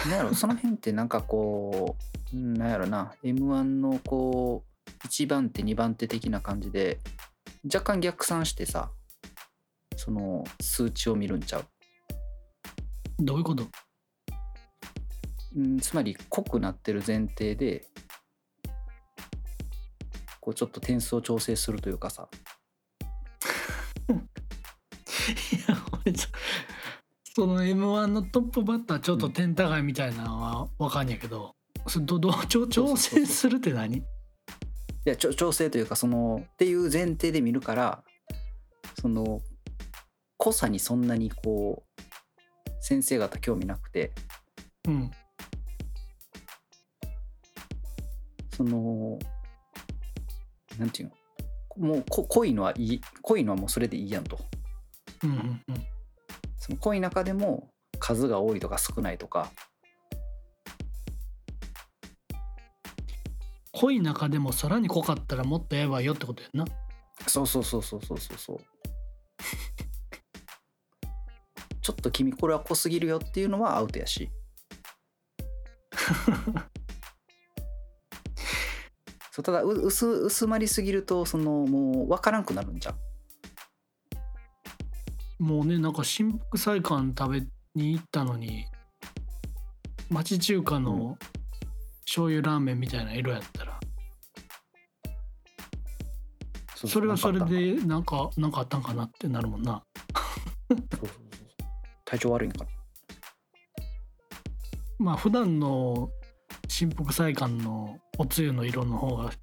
[0.07, 1.95] なんやろその辺ってなんかこ
[2.33, 4.63] ううんなんやろな m 1のこ
[5.03, 6.99] う1番手2番手的な感じで
[7.65, 8.89] 若干逆算してさ
[9.95, 11.65] その数値を見るんちゃう、
[13.19, 13.65] どういうこと？
[15.55, 17.87] うん、つまり濃くなってる前提で
[20.39, 22.29] こうちょっと点数を調整するというかさ。
[24.07, 26.29] いや俺ちょ
[27.37, 31.53] その m 1のトップバッターちょっと点高いみたいなのは分かんやけど、
[31.85, 33.97] それどどう調調整するって何？
[33.97, 34.03] い
[35.05, 38.03] やちょ調整というかそのっていう前提で見るから
[38.99, 39.39] その
[40.37, 42.01] 濃さにそんなにこう
[42.79, 44.11] 先生方興味なくて。
[44.87, 45.11] うん。
[48.49, 49.19] その
[50.79, 51.11] なんていう
[51.77, 51.87] の？
[51.87, 54.39] もうこ濃いのはいい濃いのはもうそれでいいやんと。
[55.21, 55.87] うんうんうん
[56.67, 59.51] その濃い中でも数が多いとか少ないとか。
[63.71, 66.65] 濃い中でもさらに濃かったらもっとやばいよってことやんな。
[67.27, 68.59] そうそうそうそうそうそうそう。
[71.81, 74.29] ちょっと君これは濃すぎるよっていうのはアウトやし。
[79.31, 82.95] そうただう薄薄まりすぎるとそのもう分からんくなるんじゃん
[85.39, 87.41] もうねなんか新福菜館食べ
[87.75, 88.65] に行ったのに
[90.09, 91.17] 町中華うの
[92.05, 93.79] 醤油ラーメンみたいな色やったら、
[96.73, 98.47] そうそれはそれでなんかな。
[98.47, 99.83] んかあったんかなってなるもんな。
[102.05, 102.69] 体調悪いんかな。
[104.99, 106.09] まあ普段の
[106.69, 109.31] 新福菜館のおつゆの色の方が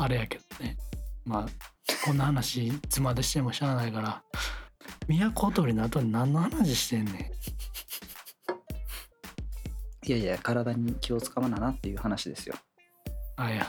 [0.00, 0.76] あれやけどね。
[1.24, 1.73] まあ
[2.04, 4.22] こんな話いつまでしてもしゃあないから。
[5.08, 7.32] 都鳥の後に何の話してんね
[10.06, 12.56] いやいや体に気を使わななっていう話ですよ。
[13.38, 13.66] んはいはい。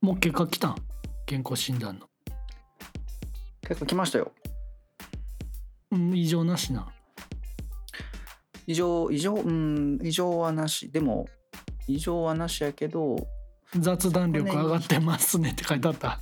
[0.00, 0.76] もう結果来たん？
[1.26, 2.06] 健康診断の。
[3.62, 4.30] 結構来ましたよ。
[5.90, 6.86] うん異常なしな。
[8.68, 10.92] 異常異常うん異常はなし。
[10.92, 11.26] でも
[11.88, 13.16] 異常はなしやけど
[13.78, 16.20] 雑談力上がってますねって書いてあった。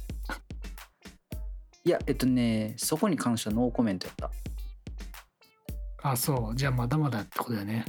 [1.84, 6.10] いやえっとねそこに関してはノーコメントやった。
[6.10, 6.56] あそう。
[6.56, 7.84] じゃあまだまだってことだよね。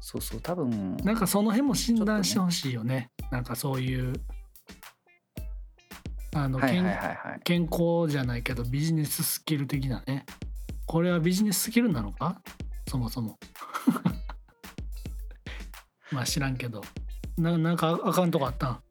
[0.00, 0.96] そうそう多分。
[0.98, 3.10] なんかその辺も診断してほしいよね。
[3.30, 4.12] なんかそういう
[6.34, 7.40] あの、はいはい健はいはい。
[7.44, 10.26] 健康じゃないけどビジネススキル的なね。
[10.86, 12.42] これはビジネススキルなのか？
[12.88, 13.38] そもそも。
[16.10, 16.82] まあ知らんけど
[17.38, 18.82] ななんかあかんとこあったん？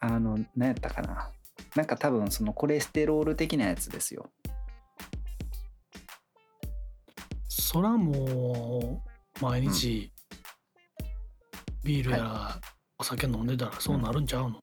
[0.00, 1.32] あの何やったかな。
[1.74, 4.30] なんか多分そのコレステロール的なやつですよ。
[7.48, 9.02] そらも
[9.40, 10.10] う毎日
[11.84, 12.60] ビールや
[12.98, 14.62] お酒飲んでたらそうなるんちゃうの、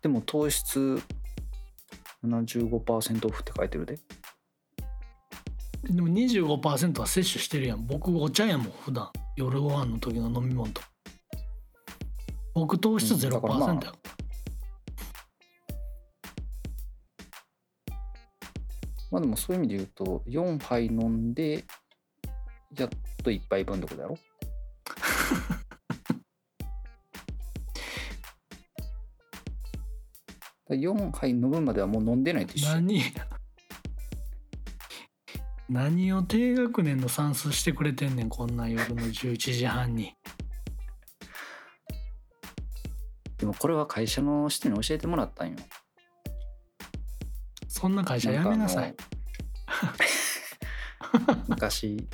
[0.00, 1.02] でも糖質
[2.24, 3.98] 75%オフって書いてるで
[5.84, 7.86] でも25%は摂取してるやん。
[7.86, 9.10] 僕お茶やもん普段。
[9.36, 10.80] 夜ご飯の時の飲み物と。
[12.54, 13.74] 僕糖質0%うんまあ。
[13.74, 13.92] や、
[19.10, 21.64] まあでもそういう意味で言うと4杯飲んで
[22.76, 22.88] やっ
[23.22, 24.18] と1杯分ってことやろ？
[30.68, 32.70] だ4杯飲むまではもう飲んでないと一緒。
[32.74, 33.02] 何？
[35.68, 40.14] 何を低学年の算数してくれてんねんこんな夜の11時半に。
[43.38, 45.56] でもこれは会社の人に教えてもらったんよ。
[47.68, 48.94] そんな会社辞めなさい。
[51.48, 52.08] 昔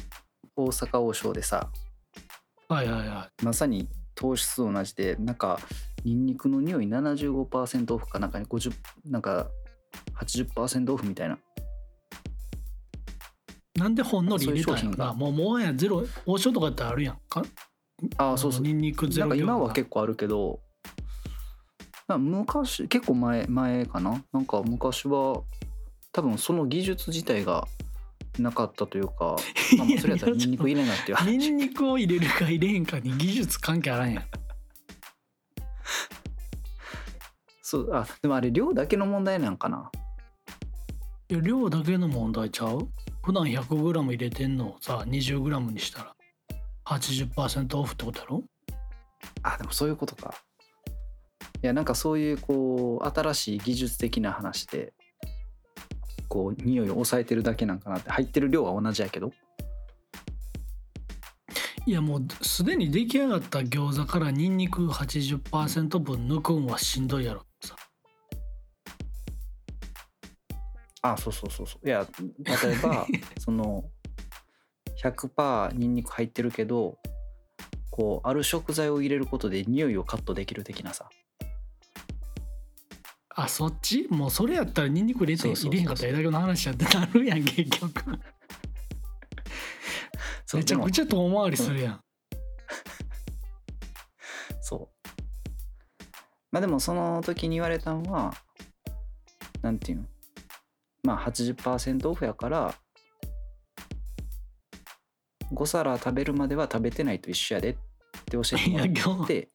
[0.57, 1.71] 大阪王将でさ
[2.69, 5.59] はいはいはまさに糖質と同じでなんか
[6.05, 8.73] ニンニクの匂い75%オフかなんかに50
[9.07, 9.49] なんか
[10.21, 11.35] 80%オフみたいな。
[11.35, 11.41] い
[13.77, 15.13] なんでほんのり入れたんやろな。
[15.15, 17.19] もうもはやゼロ王将とかやったらあるやん。
[17.29, 17.43] か？
[18.17, 18.63] ああそうそう。
[18.63, 20.61] ニンニクゼなんか今は結構あるけど
[22.09, 24.25] まあ昔結構前前かな？
[24.33, 25.43] なんか昔は
[26.13, 27.67] 多分その技術自体が
[28.39, 29.37] なかったというか、
[29.79, 31.39] まあ、まあそれやったらニンニク入れなっていう話。
[31.39, 34.25] ニンニクを入れるか入れへんかに技術関係あらんやん。
[37.63, 39.91] そうあでもあれ量だけの問題なんかな？
[41.29, 42.89] いや量だけの問題ちゃう？
[43.23, 46.15] 普段 100g 入れてんのをさ 20g にしたら
[46.87, 48.43] 80%オフってことやろ？
[49.43, 50.35] あでもそういうことか。
[51.63, 54.95] いやなんかそういうこう新しい技術的な話で
[56.29, 58.11] こう匂いを抑えてるだけなんかなって。
[58.11, 59.33] 入ってる量は同じやけど。
[61.87, 67.75] いやもうすでに出来上がった餃子からニンニク80%分抜くんはしんどいやろさ
[71.03, 71.87] あそうそうそうそう。
[71.87, 73.07] いや例えば
[73.39, 73.85] その
[75.03, 76.99] 100%ニンニク入ってるけど
[77.91, 81.09] こうある食材を入れることで匂いをカットできる的なさ。
[83.35, 84.07] あそっち？
[84.11, 88.05] もうそれやったらニンニク入れて入れへんかったらええだけの話やってなるやん結局。
[90.53, 92.05] めちゃくちゃ遠回りするやん。
[94.61, 95.09] そう。
[96.51, 98.35] まあでもその時に言われたんは
[99.63, 100.05] なんていうの？
[101.03, 102.75] まあ80%オフやから
[105.53, 109.49] 5皿食べるまでは食べてないと一緒やでって教えてもらって。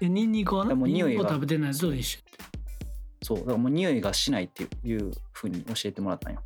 [0.00, 0.70] でニンニクはな？
[0.70, 1.28] でもニンニ匂いが。
[1.28, 2.18] 食べてないと一緒
[3.22, 6.40] そうだからもう匂いがしないっていうふうに教えてもらったんよ。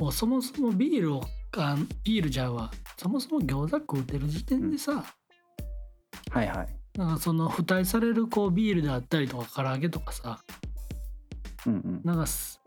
[0.00, 1.24] もうそもそもビールを
[1.56, 2.70] あビールじゃうわ。
[2.96, 5.04] そもそも餃子食うてる時点でさ、
[6.30, 6.98] はいはい。
[6.98, 10.61] なんかその付帯されるこうビールであったりとか唐揚げとかさうんうん
[12.04, 12.60] なんかす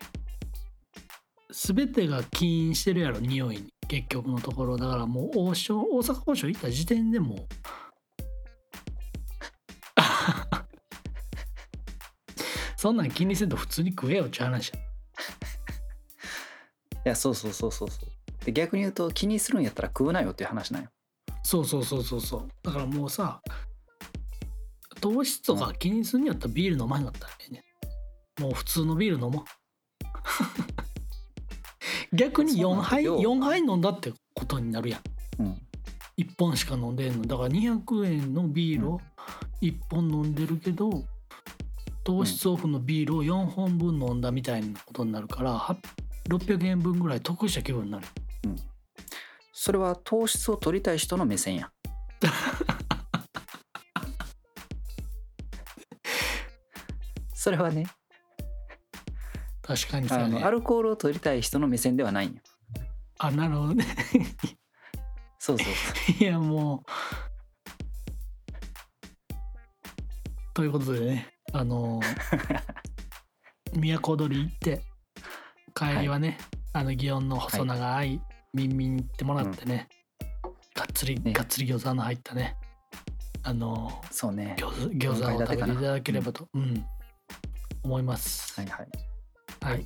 [1.52, 4.78] 全てが起因してるやろ匂いに結局のところ。
[4.78, 7.48] だからもう王将大阪王将行った時点でもう。
[12.76, 14.80] そんなん気にせんと普通に食えよって話や。
[14.80, 14.82] い
[17.06, 18.10] やそうそうそうそうそう。
[18.46, 20.90] で逆に言うと気にするんやったら食うなよっていう話なんよ。
[21.44, 22.50] そうそうそうそうそう。
[22.64, 23.42] だからもうさ
[25.00, 27.64] 糖質とか気にするんやったらビール飲まへんかったらええねん
[28.40, 29.44] もう普通のビール飲もう。
[32.16, 35.02] 逆に4杯そうなんだよ4杯飲んだってことになるや
[35.40, 35.44] ん。
[35.44, 35.62] うん。
[36.18, 37.26] 1本しか飲んでんの。
[37.26, 39.02] だから200円のビールを
[39.62, 41.04] 1本飲んでるけど
[42.04, 45.76] 糖質オフのビールを4本分飲んだみたいなことになるからは
[46.30, 48.08] 600円分ぐらい得した気分になる。
[49.52, 51.72] それは糖質を取りたい人の目線や。
[57.34, 57.86] それはね
[59.66, 60.38] 確かにそうやね。
[60.38, 62.42] あのアルコールを取りたい人の目線ではないんよ
[63.18, 63.86] あなるほどね。
[65.40, 65.68] そうそう。
[66.14, 66.92] そ いやもう。
[70.54, 72.00] ということでねあの
[73.74, 74.84] 都踊り行って
[75.74, 76.38] 帰りはね、
[76.72, 78.22] あの祇園の細長い
[78.54, 79.90] ミンミン行ってもらってね、
[80.76, 81.34] がっつり、ね。
[81.34, 82.56] がっつり餃子の入ったね
[83.44, 84.56] あのうそうね。
[84.60, 86.86] 餃子餃子を食べていただければと、うん。
[87.84, 88.54] 思います。
[88.60, 89.15] はいはい
[89.66, 89.84] はい。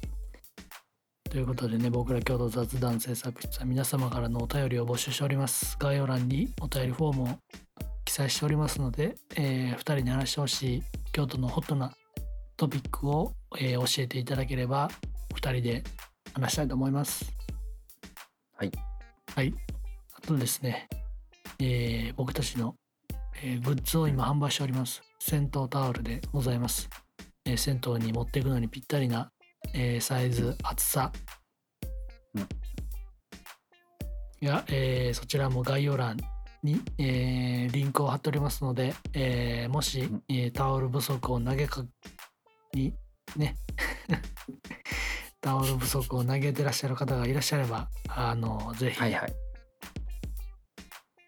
[1.30, 5.78] ということでね、僕ら共同雑談制作室は皆様からのお便りを募集しております。
[5.80, 7.28] 概要欄にお便りフォームを
[8.04, 11.94] 記載しておりますので、えー、2人に話してほしい京都のホットな
[12.58, 14.90] トピックを、えー教えていただければ、
[15.36, 15.84] 2人で
[16.34, 17.32] 話したいと思います。
[18.58, 18.72] はい。
[19.34, 19.54] はい。
[20.14, 20.90] あとですね、
[21.58, 22.76] えー僕たちの、
[23.42, 25.02] えーグッズを今販売しております。
[25.20, 26.90] 銭湯タオルでございます。
[27.46, 29.32] えー銭湯に持っていくのにぴったりな、
[29.74, 31.12] えーサイズ、厚さ。
[32.36, 32.48] うん
[34.42, 36.18] いや、えーそちらも概要欄
[36.64, 41.84] に、えーリンクを貼っておりますので、えーもし、うんえータオル不足を投げか
[42.74, 42.94] に
[43.36, 43.56] ね
[45.42, 49.34] タオル不足を嘆いてらっしゃる方がいらっしゃればあのぜひはいはい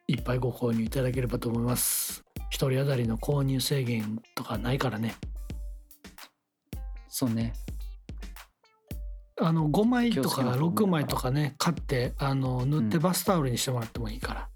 [0.08, 2.24] いっぱいご購入いただければと思います。
[2.50, 5.16] 一人当たりの購入制限とかないからね。
[7.08, 7.54] そうね
[9.42, 13.04] あの5枚とか気をつけなきゃ6枚とかね買ってあの塗ってうん。
[13.04, 14.50] バスタオルにしてもらってもいいから。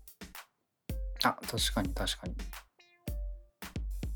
[1.23, 2.36] あ確かに確かに。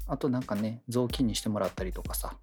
[0.08, 2.36] あとなんかね雑巾にしてもらったりとかさ。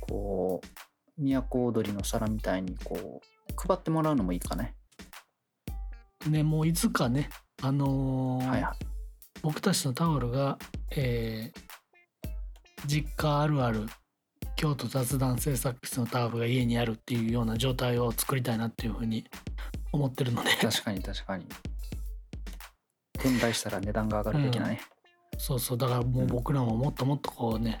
[0.00, 4.74] こう都踊りの皿みたいにこう配ってもらうのもいいかね。
[6.28, 7.30] ねもういつかね
[7.62, 8.76] あのーはいはい。
[9.42, 10.58] 僕たちのタオルが、
[10.90, 11.74] えー
[12.86, 13.86] 実家あるある
[14.56, 19.24] 京都雑談制作室のタオルが家にあるっていうような状態を作りたいなっていうふうに
[19.92, 20.50] 思ってるので。
[20.56, 21.46] 確かに確かに。
[23.18, 24.80] 転売したら値段が上がるべきなね、
[25.38, 25.78] そうそう。
[25.78, 27.80] だからもう僕らももっともっとこうね。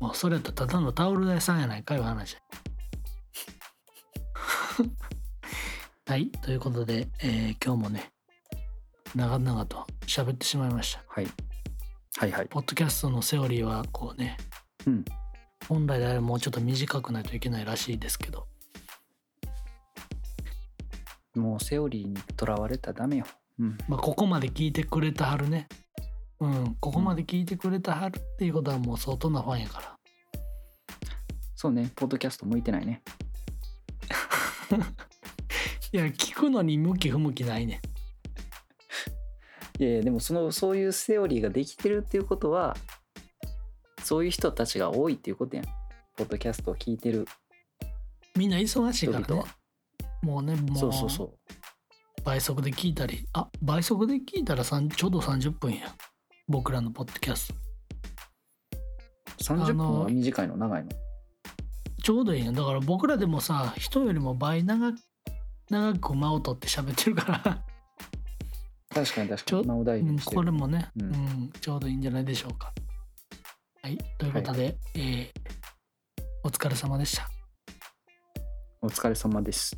[0.00, 2.36] もうそれやったらただのタオル屋さんやないかいう話
[6.06, 6.30] はい。
[6.30, 8.12] ということで、えー今日もね
[9.14, 11.02] 長々と喋ってしまいました。
[11.08, 11.26] はい
[12.16, 14.36] はいはいポッドキャストのセオリーはこうね
[14.86, 15.04] うん
[15.68, 18.46] 本来であればもうちょっと短くないといけないらしいですけど
[21.34, 23.26] もうセオリーにとらわれたらダメよ。
[23.58, 23.78] うん。
[23.88, 25.68] まあここまで聞いてくれたはるね
[26.38, 29.96] うんここまで聞いてくれたはるっていうことはもう相当なファンやから
[31.56, 33.02] そうね、ポッドキャスト向いてないね。
[35.92, 37.80] いや聞くのに向き不向きないね
[39.78, 42.76] いやいや、でもその、そういうセオリーができてるっていうことは、
[44.02, 45.64] そういう人たちが多いっていうことやん。
[46.16, 47.26] ポッドキャストを聞いてる。
[48.36, 49.42] みんな忙しいからね。
[50.22, 50.78] もうねもう。
[50.78, 51.38] そうそうそう。
[52.24, 53.26] 倍速で聞いたり。
[53.32, 55.94] あ倍速で聞いたらちょうど30分や。
[56.46, 57.54] 僕らのポッドキャスト。
[59.54, 60.56] 30分は短いの？
[60.56, 60.90] 長いの？
[62.02, 64.92] ちょうどいいねだから僕らでもさ人よりも倍長
[65.70, 67.64] 長く間を取って喋ってるから
[68.94, 69.68] 確かに確ちょかに。
[69.68, 70.36] 間を大事うんにしてる。
[70.36, 72.72] これもね、ううんんちょうどいいんじゃないでしょうか
[73.82, 75.30] はいということで、えー
[76.46, 77.26] お疲れ様でした
[78.82, 79.74] お疲れ様です。